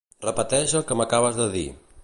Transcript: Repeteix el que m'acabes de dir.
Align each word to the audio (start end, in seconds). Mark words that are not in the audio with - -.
Repeteix 0.25 0.73
el 0.79 0.85
que 0.93 0.97
m'acabes 1.03 1.39
de 1.43 1.49
dir. 1.59 1.67